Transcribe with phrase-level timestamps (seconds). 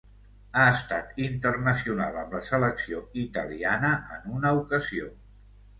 [0.61, 5.17] Ha estat internacional amb la selecció italiana en una ocasió.